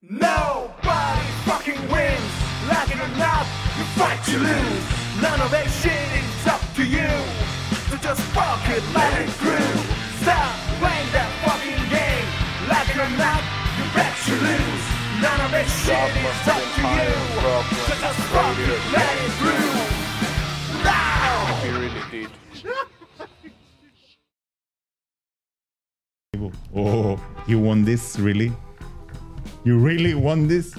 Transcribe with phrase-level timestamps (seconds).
[0.00, 2.32] Nobody fucking wins.
[2.70, 3.44] Like it or not,
[3.76, 4.84] you fight to lose.
[5.20, 7.10] None of that shit is up to you.
[7.90, 9.58] So just fuck it, let it through.
[10.22, 12.28] Stop playing that fucking game.
[12.70, 13.42] Like it or not,
[13.74, 14.86] you bet you lose.
[15.18, 17.10] None of that shit is up to you.
[17.82, 19.82] So just fuck it, let it through.
[20.86, 21.58] Now!
[21.58, 22.30] He really did.
[26.72, 27.18] Oh,
[27.48, 28.52] you won this, really?
[29.68, 30.74] You really want this?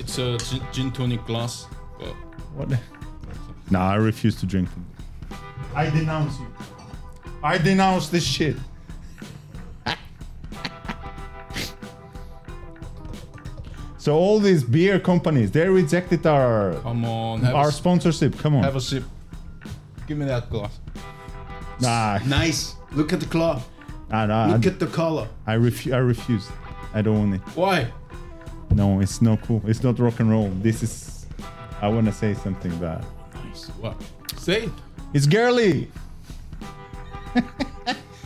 [0.00, 1.68] It's a gin, gin tonic glass.
[2.00, 2.14] But
[2.56, 2.68] What?
[2.68, 2.80] the-
[3.70, 5.36] No, I refuse to drink it.
[5.72, 6.48] I denounce you.
[7.44, 8.56] I denounce this shit.
[13.98, 18.38] so all these beer companies, they rejected our come on, have, our a, sponsorship.
[18.38, 18.62] Come on.
[18.62, 19.04] have a sip.
[20.06, 20.80] Give me that glass.
[21.80, 22.74] nah, Nice.
[22.92, 23.60] Look at the claw.
[24.10, 25.28] nah, nah, Look I, at the color.
[25.46, 26.48] I, refu- I refuse.
[26.94, 27.40] I don't want it.
[27.56, 27.90] Why?
[28.70, 29.62] No, it's not cool.
[29.66, 30.48] It's not rock and roll.
[30.60, 31.26] This is.
[31.82, 33.04] I want to say something bad.
[33.44, 33.66] Nice.
[33.80, 33.96] What?
[34.36, 34.70] Say it.
[35.14, 35.90] It's girly.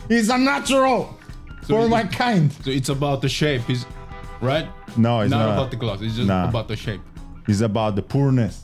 [0.09, 1.17] it's unnatural
[1.67, 2.51] for it- my kind.
[2.51, 3.85] So it's about the shape, is
[4.41, 4.67] right?
[4.97, 5.53] No, it's not, not.
[5.53, 6.01] about the glass.
[6.01, 6.49] It's just Nah.
[6.49, 7.01] about the shape.
[7.47, 8.63] It's about the poorness.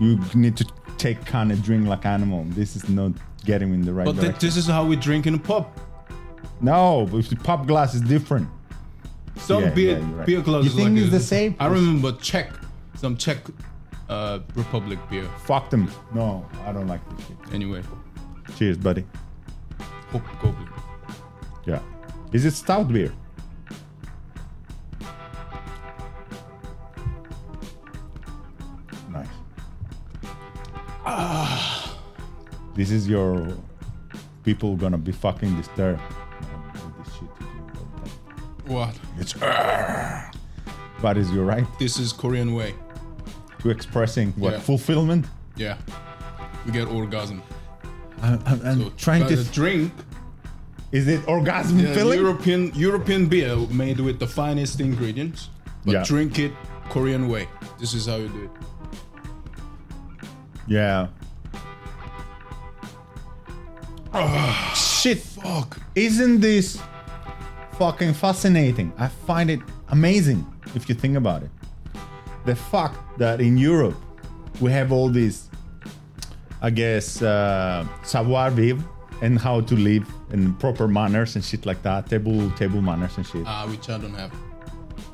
[0.00, 2.44] You need to take kind of drink like animal.
[2.48, 3.12] This is not
[3.44, 5.66] getting in the right But th- this is how we drink in a pub.
[6.60, 8.48] no, but the pop glass is different.
[9.38, 10.26] Some Yeah, beer yeah, right.
[10.26, 11.22] beer glasses You think like it's this.
[11.22, 11.56] the same?
[11.58, 12.50] I remember Czech,
[12.96, 13.38] some Czech
[14.08, 15.24] uh, Republic beer.
[15.44, 15.90] Fuck them.
[16.14, 17.36] No, I don't like this shit.
[17.54, 17.82] Anyway,
[18.56, 19.04] Cheers, buddy.
[20.10, 20.68] Hope Goblin.
[21.66, 21.80] Yeah.
[22.32, 23.12] Is it stout beer?
[29.10, 29.26] Nice.
[31.06, 31.98] Ah.
[32.74, 33.48] This is your
[34.44, 36.00] people gonna be fucking disturbed.
[36.00, 38.74] man, with this shit you do all the time.
[38.74, 38.94] What?
[39.34, 40.32] It's
[41.02, 42.74] but is you're right This is Korean way.
[43.60, 44.60] to expressing what Yeah.
[44.60, 45.26] fulfillment?
[45.56, 45.76] Yeah.
[46.64, 47.42] We get orgasm.
[48.22, 49.44] I'm, I'm, I'm So trying to.
[49.44, 49.92] drink
[50.92, 52.18] is it orgasm yeah, filling?
[52.20, 55.50] European European beer made with the finest ingredients,
[55.84, 56.04] but Yeah.
[56.04, 56.52] drink it
[56.90, 57.46] Korean way.
[57.78, 58.50] This is how you do it.
[60.66, 61.08] Yeah.
[64.14, 65.18] Ah, Shit.
[65.18, 65.78] Fuck.
[65.94, 66.78] Isn't this
[67.78, 68.92] fucking fascinating?
[68.98, 70.44] I find it amazing
[70.74, 71.50] if you think about it.
[72.44, 73.96] The fact that in Europe
[74.60, 75.48] we have all these,
[76.60, 78.82] I guess, uh, savoir vivre
[79.22, 83.26] and how to live in proper manners and shit like that, table table manners and
[83.26, 84.32] shit, Uh, which I don't have.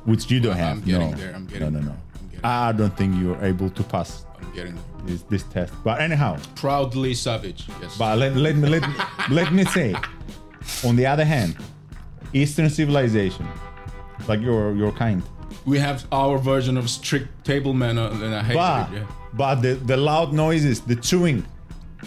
[0.05, 0.77] which you don't have.
[0.77, 1.17] I'm getting no.
[1.17, 1.95] there, I'm no, getting no, there, no.
[2.31, 4.83] Getting I don't think you're able to pass I'm getting there.
[5.05, 5.73] this, this test.
[5.83, 7.67] But anyhow, Proudly savage.
[7.81, 7.97] Yes.
[7.97, 8.83] But let, let me let,
[9.29, 9.95] let me say,
[10.83, 11.55] on the other hand,
[12.35, 13.47] Eastern civilization,
[14.27, 15.23] like your your kind,
[15.65, 18.97] we have our version of strict table manner, and I hate but it.
[18.97, 19.07] Yeah.
[19.33, 21.45] but the, the loud noises, the chewing,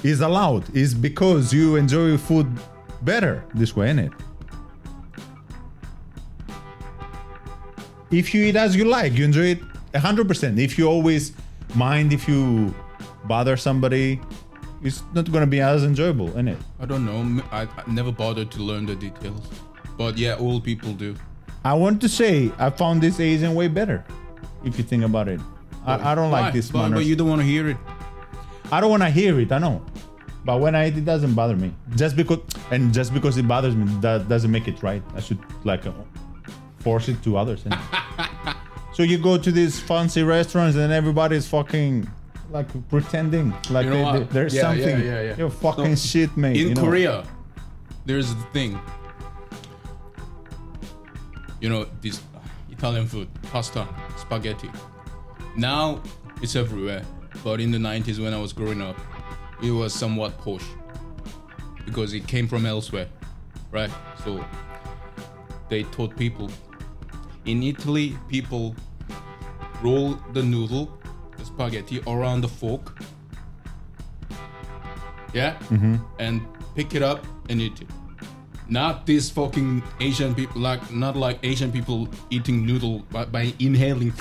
[0.03, 0.65] is allowed.
[0.77, 2.47] Is because you enjoy your food
[3.03, 4.12] better this way, innit?
[8.10, 9.60] If you eat as you like, you enjoy it
[9.97, 10.59] hundred percent.
[10.59, 11.33] If you always
[11.75, 12.75] mind if you
[13.25, 14.21] bother somebody,
[14.83, 16.59] it's not gonna be as enjoyable, innit?
[16.78, 17.43] I don't know.
[17.50, 19.43] I never bothered to learn the details.
[19.98, 21.14] But yeah, all people do.
[21.64, 24.04] I want to say I found this Asian way better.
[24.64, 25.41] If you think about it,
[25.84, 26.42] I, I don't Why?
[26.42, 26.98] like this But, manners.
[27.00, 27.76] but you don't want to hear it.
[28.72, 29.50] I don't want to hear it.
[29.53, 29.84] I know,
[30.44, 31.72] but when I eat, it doesn't bother me.
[31.97, 32.38] Just because,
[32.70, 35.03] and just because it bothers me, that doesn't make it right.
[35.14, 35.92] I should like uh,
[36.80, 37.65] force it to others.
[38.94, 42.09] so you go to these fancy restaurants and everybody's fucking
[42.50, 44.12] like pretending like You know they- what?
[44.30, 45.00] they- there's Yeah, something.
[45.00, 45.34] yeah, yeah, yeah.
[45.38, 46.56] You're fucking No, shit, mate.
[46.56, 46.82] In you know?
[46.82, 47.25] Korea,
[48.06, 48.78] there's the thing.
[51.60, 52.20] You know, this
[52.70, 53.86] Italian food, pasta,
[54.16, 54.70] spaghetti.
[55.56, 56.02] Now
[56.42, 57.02] it's everywhere.
[57.44, 58.96] But in the 90s, when I was growing up,
[59.62, 60.64] it was somewhat posh
[61.84, 63.08] because it came from elsewhere,
[63.70, 63.91] right?
[64.24, 64.44] So
[65.68, 66.50] they taught people.
[67.44, 68.74] In Italy, people
[69.83, 70.92] roll the noodle,
[71.36, 72.98] the spaghetti, around the fork
[75.33, 75.97] yeah, mm-hmm.
[76.18, 77.88] and pick it up and eat it.
[78.68, 84.12] Not these fucking Asian people, like not like Asian people eating noodle by, by inhaling.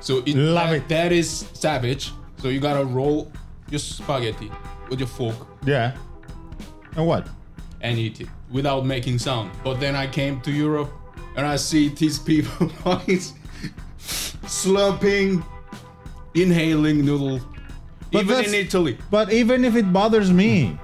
[0.00, 0.88] So it, Love that- it.
[0.88, 2.10] That is savage.
[2.38, 3.30] So you gotta roll
[3.70, 4.50] your spaghetti
[4.90, 5.96] with your fork Yeah.
[6.96, 7.28] And what?
[7.80, 9.50] and eat it without making sound.
[9.62, 10.90] But then I came to Europe
[11.36, 12.68] and I see these people
[14.44, 15.44] slurping,
[16.34, 17.40] inhaling noodle.
[18.12, 18.98] But Even in Italy.
[19.10, 20.78] But even if it bothers me,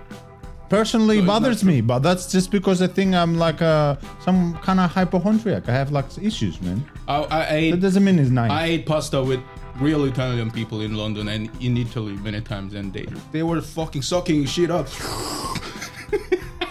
[0.70, 4.80] personally So bothers me, but that's just because I think I'm like uh, some kind
[4.80, 5.68] of hypochondriac.
[5.68, 6.82] I have like issues, man.
[7.06, 8.50] I, I ate That doesn't mean it's nice.
[8.50, 9.40] I ate pasta with
[9.80, 14.02] real Italian people in London and in Italy many times, and they they were fucking
[14.02, 14.88] sucking shit up.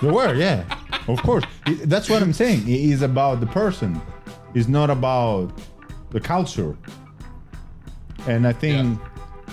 [0.02, 0.64] There were, yeah,
[1.10, 1.44] of course.
[1.66, 2.62] It- that's what I'm saying.
[2.70, 4.02] It is about the person.
[4.54, 5.52] It's not about
[6.12, 6.78] the culture.
[8.26, 8.98] And I think,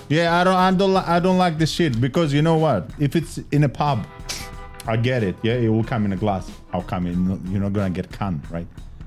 [0.09, 2.89] yeah, I don't, I don't, li- I don't like this shit because you know what?
[3.01, 4.07] If it's in a pub,
[4.87, 5.37] I get it.
[5.43, 6.51] Yeah, it will come in a glass.
[6.73, 8.67] How come not- you're not gonna get canned, right?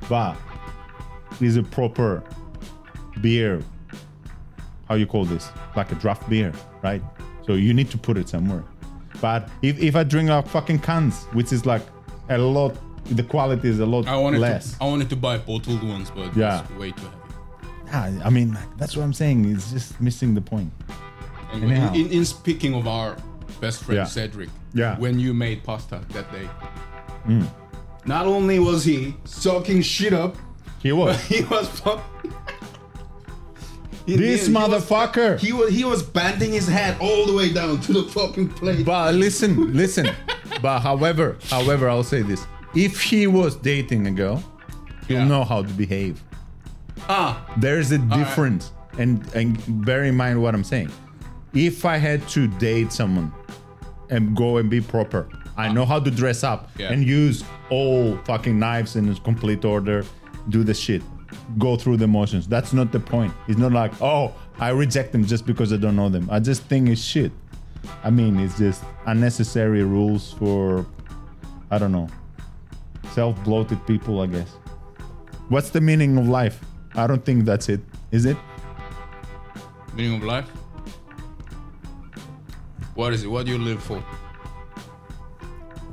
[0.09, 0.35] But
[1.41, 2.23] is a proper
[3.21, 3.61] beer.
[4.87, 5.49] How you call this?
[5.75, 6.51] Like a draft beer,
[6.83, 7.01] right?
[7.45, 8.63] So you need to put it somewhere.
[9.21, 11.81] But if, if I drink out fucking cans, which is like
[12.29, 12.75] a lot,
[13.11, 14.77] the quality is a lot I wanted less.
[14.77, 16.61] to I wanted to buy bottled ones, but Yeah.
[16.61, 17.15] it's way too heavy.
[17.91, 19.45] Ah, I mean, that's what I'm saying.
[19.51, 20.71] It's just missing the point.
[21.53, 23.15] Anyway, in, in speaking of our
[23.59, 24.05] best friend Yeah.
[24.05, 24.95] Cedric, Yeah.
[24.95, 24.99] Mm.
[24.99, 26.47] when you made pasta that day,
[28.05, 30.35] not only was he sucking shit up,
[30.81, 31.19] He was.
[31.27, 32.01] he was fuck.
[34.07, 35.39] In this the end, he was- motherfucker.
[35.39, 38.85] He was he was bending his head all the way down to the fucking plate.
[38.85, 40.07] But listen, listen.
[40.61, 42.45] but however, however, I'll say this:
[42.75, 44.41] if he was dating a girl,
[45.07, 45.27] he'll Yeah.
[45.27, 46.23] know how to behave.
[47.09, 50.89] ah, There's a difference, and and bear in mind what I'm saying.
[51.53, 53.31] If I had to date someone
[54.09, 55.27] and go and be proper,
[55.57, 56.91] I know how to dress up Yeah.
[56.91, 60.03] and use all fucking knives in complete order,
[60.49, 61.01] do the shit,
[61.57, 62.47] go through the motions.
[62.47, 63.33] That's not the point.
[63.47, 66.27] It's not like, oh, I reject them just because I don't know them.
[66.31, 67.31] I just think it's shit.
[68.03, 70.85] I mean, it's just unnecessary rules for,
[71.71, 72.07] I don't know,
[73.11, 74.49] self bloated people, I guess.
[75.49, 76.59] What's the meaning of life?
[76.95, 77.81] I don't think that's it.
[78.11, 78.37] Is it?
[79.95, 80.49] meaning of life.
[82.99, 83.27] What is it?
[83.27, 83.99] What do you live for?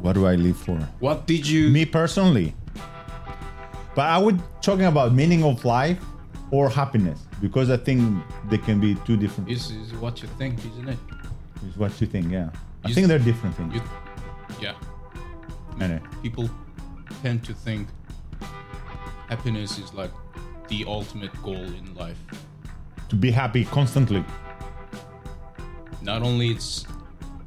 [0.01, 0.77] What do I live for?
[0.99, 1.71] What did you?
[1.71, 2.53] Me personally.
[3.95, 6.05] But I would talking about meaning of life
[6.51, 9.49] or happiness because I think they can be two different.
[9.49, 10.99] Is is what you think, isn't it?
[10.99, 11.69] it?
[11.69, 12.33] Is what you think?
[12.33, 12.51] Yeah,
[12.83, 13.77] I think they're different things.
[13.77, 13.83] You,
[14.61, 14.75] yeah.
[15.81, 16.03] Anyway.
[16.25, 16.51] People
[17.23, 17.87] tend to think
[19.29, 20.11] happiness is like
[20.67, 22.19] the ultimate goal in life.
[23.11, 24.25] To be happy constantly.
[26.03, 26.85] Not only it's,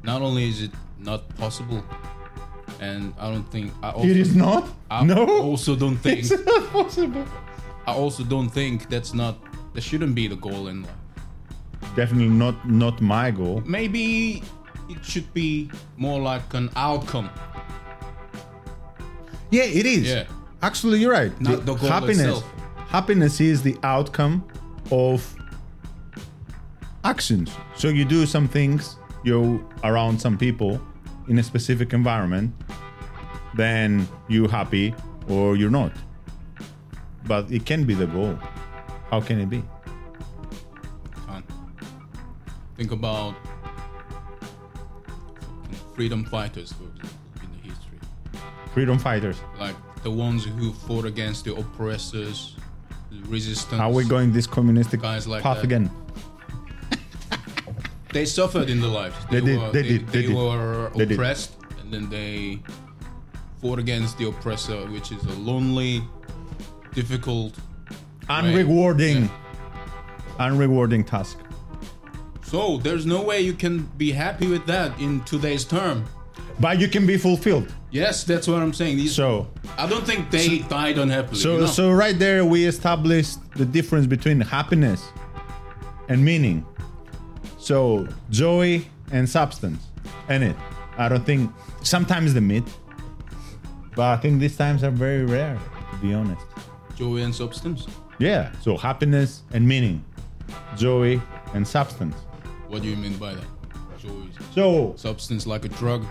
[0.02, 1.84] not only is it not possible,
[2.80, 4.68] and I don't think I also, it is not.
[4.90, 5.26] I no.
[5.42, 7.24] also don't think it's not possible.
[7.86, 9.36] I also don't think that's not
[9.74, 10.92] that shouldn't be the goal in life.
[11.96, 12.68] Definitely not.
[12.68, 13.62] Not my goal.
[13.66, 14.42] Maybe
[14.88, 17.30] it should be more like an outcome.
[19.50, 20.06] Yeah, it is.
[20.06, 20.26] Yeah.
[20.62, 21.38] Actually, you're right.
[21.40, 22.20] Not the goal happiness.
[22.20, 22.44] itself.
[22.88, 24.44] Happiness is the outcome
[24.90, 25.34] of
[27.04, 27.50] actions.
[27.76, 30.80] So you do some things, you're around some people
[31.28, 32.54] in a specific environment,
[33.54, 34.94] then you're happy
[35.28, 35.92] or you're not.
[37.26, 38.38] But it can be the goal.
[39.10, 39.62] How can it be?
[42.76, 43.34] Think about
[45.94, 47.98] freedom fighters, in the history.
[48.72, 49.36] Freedom fighters.
[49.58, 52.56] Like the ones who fought against the oppressors,
[53.10, 53.78] the resistance.
[53.78, 55.64] Are we going this communistic Guys like path that.
[55.64, 55.90] again?
[58.12, 59.14] They suffered in the life.
[59.30, 60.34] They did, Were, they did, they did.
[60.34, 61.12] were did.
[61.12, 62.58] oppressed, and then they
[63.60, 66.02] fought against the oppressor, which is a lonely,
[66.92, 67.54] difficult.
[68.28, 69.30] Unrewarding.
[70.38, 71.38] Unrewarding task.
[72.42, 76.04] So there's no way you can be happy with that in today's term.
[76.58, 77.72] But you can be fulfilled.
[77.90, 78.96] Yes, that's what I'm saying.
[78.96, 79.48] These, So
[79.78, 81.38] I don't think they died unhappily.
[81.38, 81.66] So, you know?
[81.66, 85.02] so right there, we established the difference between happiness
[86.08, 86.66] and meaning.
[87.70, 89.80] So, joy and substance,
[90.28, 90.56] and it.
[90.98, 91.52] I don't think
[91.84, 92.64] sometimes the meat,
[93.94, 95.56] but I think these times are very rare,
[95.92, 96.44] to be honest.
[96.96, 97.86] joy and substance.
[98.18, 98.50] Yeah.
[98.60, 100.04] So, happiness and meaning,
[100.76, 101.22] joy
[101.54, 102.16] and substance.
[102.66, 103.44] What do you mean by that?
[104.00, 106.04] Joy, So, substance like a drug.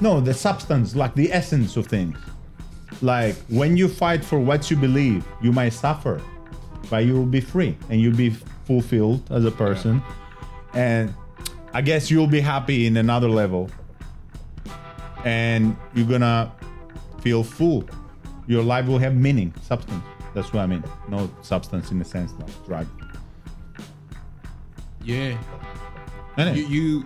[0.00, 2.18] no, the substance, like the essence of things.
[3.00, 6.20] Like when you fight for what you believe, you might suffer,
[6.90, 10.02] but you will be free and you'll be fulfilled as a person.
[10.74, 11.14] And
[11.72, 13.70] I guess you'll be happy in another level.
[15.24, 16.52] And you're gonna
[17.20, 17.84] feel full.
[18.46, 20.02] Your life will have meaning, substance.
[20.34, 20.82] That's what I mean.
[21.08, 22.86] No substance in the sense like drug.
[25.02, 25.36] Yeah,
[26.36, 26.56] Innit?
[26.56, 27.04] you you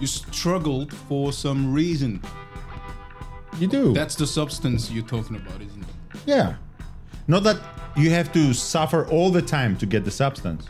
[0.00, 2.20] you struggled for some reason.
[3.58, 3.92] you do.
[3.92, 6.20] That's the substance you're talking about, isn't it?
[6.26, 6.54] Yeah.
[7.28, 7.60] Not that
[7.96, 10.66] you have to suffer all the time to get the substance,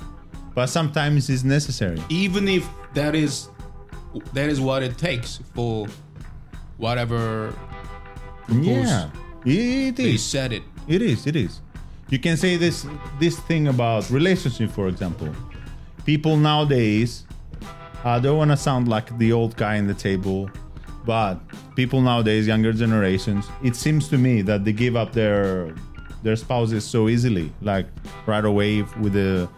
[0.54, 2.02] but sometimes it's necessary.
[2.08, 3.48] Even if that is
[4.34, 5.86] that is what it takes for
[6.76, 7.54] whatever
[8.48, 9.10] Yeah,
[9.44, 10.62] it they said it.
[10.88, 11.26] It is.
[11.26, 11.60] It is.
[12.08, 12.86] You can say this
[13.18, 15.28] this thing about relationship, for example.
[16.04, 17.24] People nowadays,
[18.04, 20.50] I don't want to sound like the old guy in the table,
[21.06, 21.40] but
[21.76, 25.74] people nowadays, younger generations, it seems to me that they give up their
[26.22, 27.86] their spouses so easily, like
[28.26, 29.48] right away with a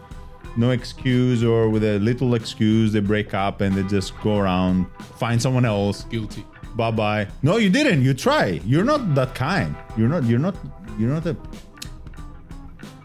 [0.57, 4.85] no excuse or with a little excuse, they break up and they just go around,
[5.17, 6.43] find someone else, Guilty.
[6.75, 7.27] bye bye.
[7.43, 8.01] No, you didn't.
[8.03, 8.61] You try.
[8.65, 9.75] You're not that kind.
[9.97, 10.23] You're not.
[10.25, 10.55] You're not.
[10.97, 11.35] You're not a.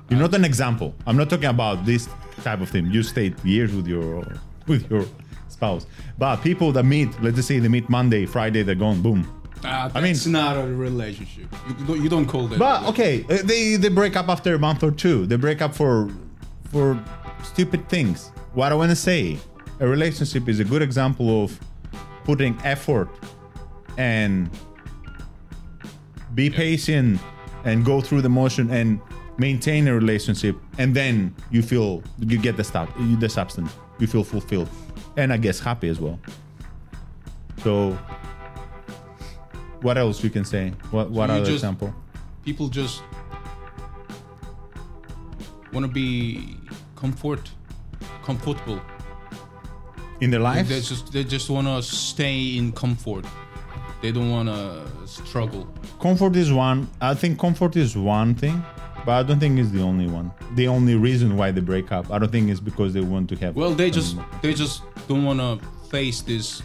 [0.09, 0.95] You're not an example.
[1.07, 2.09] I'm not talking about this
[2.42, 2.87] type of thing.
[2.90, 4.25] You stayed years with your
[4.66, 5.04] with your
[5.49, 5.87] spouse,
[6.19, 9.02] but people that meet, let's just say they meet Monday, Friday, they're gone.
[9.02, 9.26] Boom.
[9.62, 11.47] Ah, I mean- it's not a relationship.
[11.78, 12.59] You don't, you don't call that.
[12.59, 15.26] But okay, uh, they they break up after a month or two.
[15.26, 16.09] They break up for
[16.73, 16.99] for
[17.44, 18.30] stupid things.
[18.54, 19.38] What I want to say,
[19.80, 21.59] a relationship is a good example of
[22.25, 23.09] putting effort
[23.97, 24.50] and
[26.35, 27.20] be patient
[27.64, 29.00] and go through the motion and
[29.38, 33.73] maintain a relationship, and then you feel you get the stuff, the substance.
[33.99, 34.68] You feel fulfilled,
[35.16, 36.18] and I guess happy as well.
[37.62, 37.99] So.
[39.82, 40.75] What else you can say?
[40.90, 41.94] What what you other just- example?
[42.44, 43.02] people just
[45.73, 46.56] want to be
[47.00, 47.50] comfort,
[48.25, 48.80] comfortable.
[50.21, 50.69] in their life.
[50.69, 53.25] They just they just want to stay in comfort.
[54.02, 55.66] They don't want to struggle.
[56.00, 56.88] comfort is one.
[57.00, 58.62] I think comfort is one thing,
[59.07, 60.30] but I don't think it's the only one.
[60.57, 62.11] The only reason why they break up.
[62.11, 63.57] I don't think it's because they want to have.
[63.57, 65.59] Well, they just they just don't want to
[65.90, 66.62] face this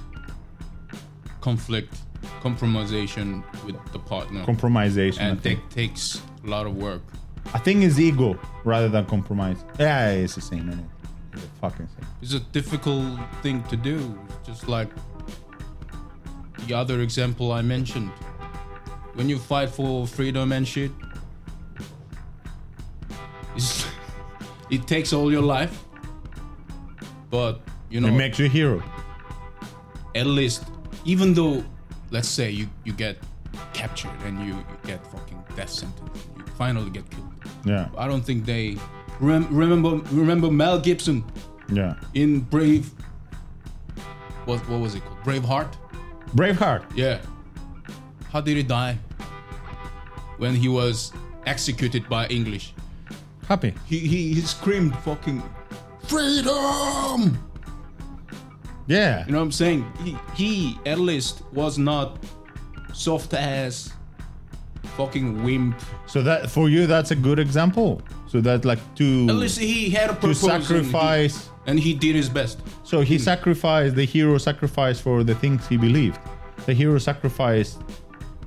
[1.41, 1.93] conflict,
[2.41, 5.21] compromisation with the partner, compromisation.
[5.21, 7.03] And that takes a lot of work.
[7.53, 9.63] I think it's ego rather than compromise.
[9.79, 10.67] Yeah, it's the same.
[10.69, 10.85] Isn't it?
[11.33, 12.07] It's the fucking same.
[12.21, 14.89] It's a difficult thing to do, just like
[16.67, 18.09] the other example I mentioned.
[19.13, 20.91] When you fight for freedom and shit,
[24.69, 25.83] it takes all your life.
[27.29, 28.83] But you know, It makes you a hero.
[30.15, 30.63] at least,
[31.05, 31.63] even though,
[32.11, 33.17] let's say you, you get
[33.73, 37.31] captured and you, you get fucking death sentence, you finally get killed.
[37.65, 38.77] Yeah, I don't think they
[39.19, 41.23] rem- remember remember Mel Gibson
[41.71, 41.95] yeah.
[42.13, 42.91] in Brave.
[44.45, 45.17] What what was it called?
[45.23, 45.73] Braveheart.
[46.35, 46.83] Braveheart.
[46.95, 47.21] Yeah.
[48.31, 48.97] How did he die?
[50.37, 51.11] When he was
[51.45, 52.73] executed by English,
[53.47, 53.73] Happy.
[53.85, 55.41] he he, he screamed fucking
[56.07, 57.37] freedom.
[58.87, 59.25] Yeah.
[59.25, 59.91] You know what I'm saying?
[60.03, 62.19] He he at least was not
[62.93, 63.91] soft ass
[64.97, 65.75] fucking wimp.
[66.07, 68.01] So that for you, that's a good example.
[68.27, 70.43] So that like to At least he had a to purpose.
[70.43, 71.49] and he- sacrifice.
[71.67, 72.59] and he did his best.
[72.83, 76.19] So he sacrificed, the hero sacrificed for the things he believed.
[76.65, 77.81] The hero sacrificed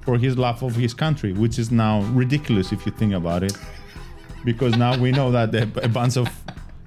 [0.02, 3.56] for his love of his country, which is now ridiculous if you think about it.
[4.44, 6.28] Because now we know that a, a bunch of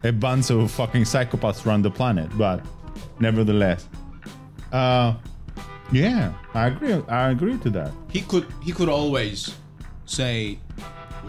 [0.03, 2.65] a bunch of fucking psychopaths run the planet, but
[3.20, 3.88] nevertheless.
[4.72, 5.13] Uh
[5.91, 6.93] yeah, I agree.
[7.07, 7.91] I agree to that.
[8.10, 9.55] He could he could always
[10.05, 10.57] say,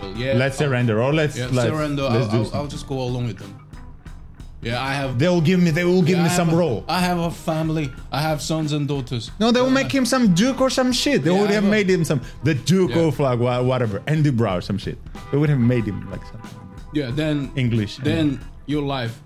[0.00, 2.02] "Well, yeah, Let's I'll- surrender, or let's Yeah, let's, surrender.
[2.02, 2.54] let's I'll, I'll.
[2.62, 3.58] I'll just go along with them.
[4.62, 5.18] Yeah, I have.
[5.18, 5.70] They will give me.
[5.72, 6.84] They will give I me some a- role.
[6.88, 7.90] I have a family.
[8.12, 9.30] I have sons and daughters.
[9.40, 11.24] No, they will make him some duke or some shit.
[11.24, 13.06] They Yeah, would have made him some the duke Yeah.
[13.08, 14.98] of like whatever Edinburgh some shit.
[15.32, 16.50] They would have made him like something
[16.92, 17.96] Yeah, then English.
[17.96, 19.20] Then your life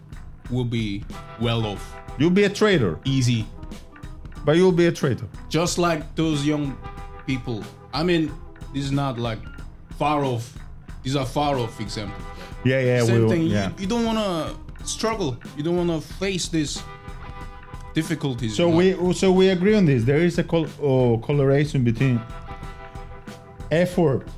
[0.50, 1.04] will be
[1.38, 1.84] well off,
[2.18, 3.44] you'll be a traitor, easy,
[4.46, 5.26] but you'll be a traitor.
[5.50, 6.78] just like those young
[7.26, 7.62] people.
[7.92, 8.32] I mean,
[8.72, 9.40] this is not like
[9.98, 10.56] far off.
[11.02, 12.22] These are far off examples.
[12.64, 13.42] Yeah, yeah, Same we'll, thing.
[13.48, 13.68] yeah.
[13.70, 15.36] You, you don't want to struggle.
[15.56, 16.82] You don't want to face this
[17.94, 18.54] difficulties.
[18.56, 20.04] So we so we agree on this.
[20.04, 22.20] There is a col- oh, correlation between
[23.70, 24.28] effort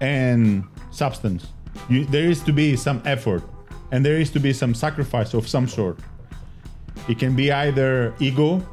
[0.00, 1.46] and substance.
[1.88, 3.42] You, there is to be some effort,
[3.90, 5.98] and there is to be some sacrifice of some sort.
[7.08, 8.64] It can be either ego,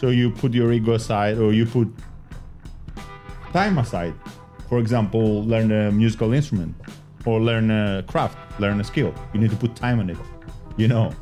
[0.00, 1.88] so you put your ego aside, or you put
[3.52, 4.14] time aside.
[4.68, 6.74] For example, learn a musical instrument,
[7.26, 9.12] or learn a craft, learn a skill.
[9.34, 10.16] You need to put time on it.
[10.78, 11.12] You know,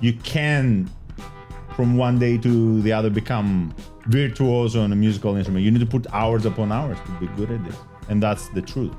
[0.00, 0.90] you can
[1.76, 3.72] from one day to the other become
[4.06, 5.64] virtuoso on a musical instrument.
[5.64, 7.76] You need to put hours upon hours to be good at this.
[8.08, 8.92] And that's the truth.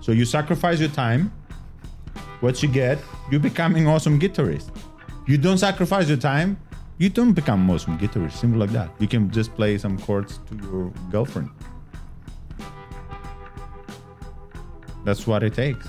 [0.00, 1.30] So you sacrifice your time.
[2.40, 2.98] What you get,
[3.30, 4.70] you're becoming awesome guitarist.
[5.26, 6.58] You don't sacrifice your time,
[7.02, 8.34] you don't become awesome guitarist.
[8.34, 8.88] Simple like that.
[9.00, 11.50] You can just play some chords to your girlfriend.
[15.04, 15.88] That's what it takes.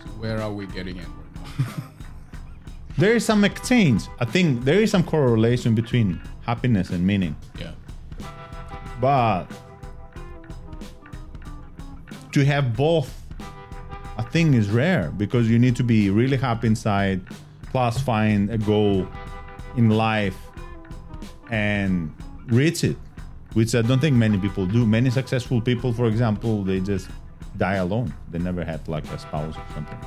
[0.00, 1.82] So where are we getting at right now?
[2.98, 4.08] there is some exchange.
[4.18, 7.36] I think there is some correlation between happiness and meaning.
[7.60, 7.74] Yeah.
[9.00, 9.46] But
[12.32, 13.22] to have both,
[14.38, 17.22] I think is rare because you need to be really happy inside,
[17.72, 19.08] plus find a goal
[19.76, 20.38] in life
[21.50, 22.14] and
[22.46, 22.96] reach it,
[23.54, 24.86] which I don't think many people do.
[24.86, 27.08] Many successful people, for example, they just
[27.56, 28.14] die alone.
[28.30, 29.98] They never had like a spouse or something.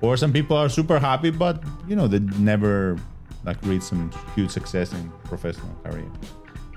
[0.00, 2.96] Or some people are super happy, but you know they never
[3.44, 6.08] like reach some huge success in professional career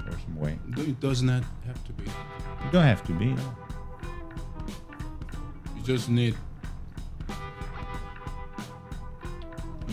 [0.08, 0.58] or some way.
[0.78, 2.06] It does not have to be.
[2.06, 3.36] You don't have to be.
[5.76, 6.36] You just need.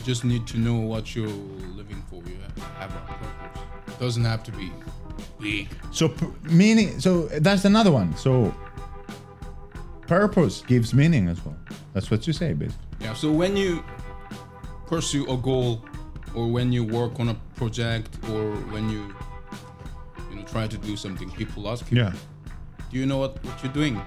[0.04, 2.16] Just need to know what you're living for.
[2.28, 2.36] You
[2.78, 3.62] have a purpose.
[3.88, 4.70] It doesn't have to be
[5.40, 5.68] big.
[5.92, 7.00] So p- meaning.
[7.00, 8.14] So that's another one.
[8.16, 8.54] So
[10.06, 11.56] purpose gives meaning as well.
[11.94, 12.84] That's what you say, basically.
[13.00, 13.14] Yeah.
[13.14, 13.82] So when you
[14.86, 15.82] pursue a goal,
[16.34, 19.14] or when you work on a project, or when you,
[20.30, 22.12] you know, try to do something, people ask you, Yeah.
[22.90, 24.00] "Do you know what, what you're doing?"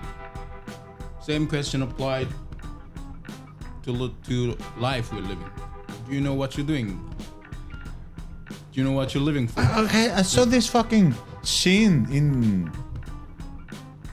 [1.22, 2.28] Same question applied
[3.84, 5.50] to to life we're living.
[6.08, 6.98] Do you know what you're doing?
[8.48, 9.60] Do you know what you're living for?
[9.60, 12.72] Uh, okay, I saw this fucking scene in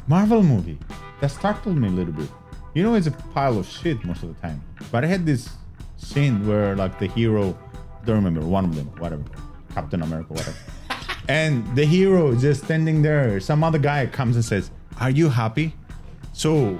[0.08, 0.78] Marvel movie
[1.20, 2.28] that startled me a little bit.
[2.74, 4.60] You know, it's a pile of shit most of the time.
[4.90, 5.50] But I had this
[5.96, 7.56] scene where like the hero,
[8.04, 9.22] don't remember one of them, whatever,
[9.72, 10.56] Captain America, whatever.
[11.28, 13.38] and the hero is just standing there.
[13.38, 15.76] Some other guy comes and says, "Are you happy?"
[16.32, 16.76] So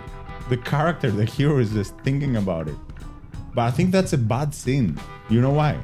[0.49, 2.77] the character, the hero, is just thinking about it.
[3.55, 4.99] But I think that's a bad scene.
[5.31, 5.79] You know why?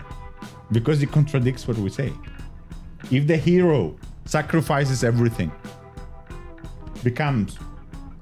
[0.72, 2.12] Because it contradicts what we say.
[3.10, 5.50] If the hero sacrifices everything,
[7.02, 7.58] becomes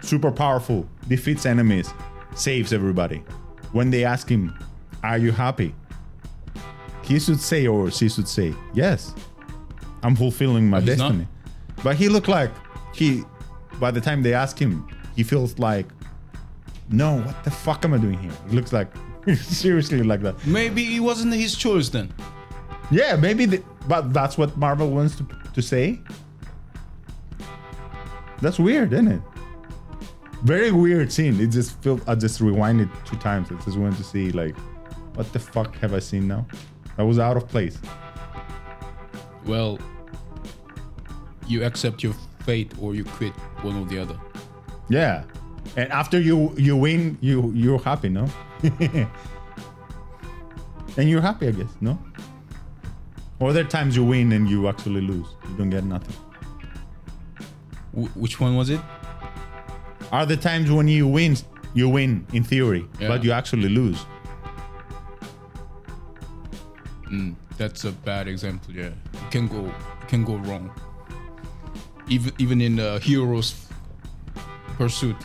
[0.01, 1.93] super powerful, defeats enemies,
[2.35, 3.23] saves everybody,
[3.73, 4.57] when they ask him,
[5.03, 5.75] Are you happy?
[7.03, 9.15] He should say, or she should say, Yes,
[10.03, 11.09] I'm fulfilling my he's not.
[11.09, 11.29] destiny.
[11.83, 12.51] But he looked like
[12.95, 13.25] he,
[13.81, 15.87] by the time they ask him, he feels like,
[16.91, 18.33] No, what the fuck am I doing here?
[18.49, 18.89] He looks like,
[19.37, 20.47] seriously like that.
[20.47, 22.13] Maybe it wasn't his choice then.
[22.91, 26.01] Yeah, maybe, the, but that's what Marvel wants to, to say.
[28.41, 29.23] That's weird, isn't it?
[30.43, 31.41] Very weird scene.
[31.41, 32.09] It just felt.
[32.09, 33.51] I just rewind it two times.
[33.51, 34.57] I just wanted to see like,
[35.17, 36.47] what the fuck have I seen now?
[36.97, 37.79] That was out of place.
[39.45, 39.81] Well,
[41.49, 42.15] you accept your
[42.45, 44.19] fate or you quit one or the other.
[44.89, 45.25] Yeah,
[45.77, 48.29] and after you you win, you you're happy, no?
[50.97, 51.99] and you're happy, I guess, no?
[53.41, 55.27] Other times you win and you actually lose.
[55.49, 56.15] You don't get nothing.
[57.93, 58.81] Wh- which one was it?
[60.11, 61.37] are the times when you win
[61.75, 63.09] you win in theory Yeah.
[63.09, 64.07] but you actually lose
[67.11, 68.73] mm, That's a bad example.
[68.75, 70.71] Yeah, it can go, it can go wrong.
[72.09, 73.67] Even even in the hero's
[74.79, 75.17] pursuit,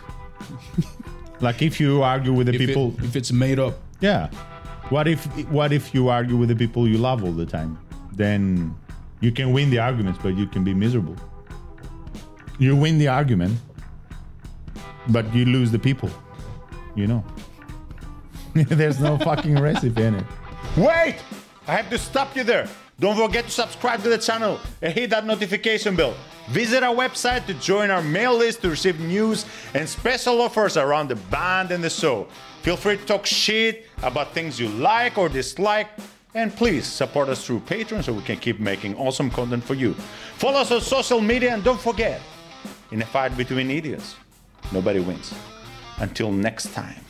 [1.41, 4.29] like if you argue with the if, it- people if it's made up, yeah.
[4.89, 7.79] What if what if you argue with the people you love all the time?
[8.11, 8.75] Then
[9.21, 11.15] you can win the arguments but you can be miserable.
[12.59, 13.57] You win the argument
[15.09, 16.09] but you lose the people
[16.95, 17.23] you know?
[18.53, 20.25] There's no fucking recipe in it
[20.77, 21.17] wait!
[21.67, 22.67] I have to stop you there
[22.99, 26.13] don't forget to subscribe to the channel and hit that notification bell.
[26.49, 31.09] Visit our website to join our mail list to receive news and special offers around
[31.09, 32.27] the band and the show.
[32.61, 35.87] Feel free to talk shit about things you like or dislike
[36.35, 39.93] and please support us through patreon so we can keep making awesome content for you.
[40.37, 42.21] Follow us on social media and don't forget
[42.91, 44.15] in a fight between idiots
[44.71, 45.33] nobody wins.
[45.97, 47.03] Until next time